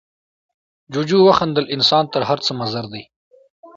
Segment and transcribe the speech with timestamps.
[0.93, 3.03] جوجو وخندل، انسان تر هر څه مضر دی.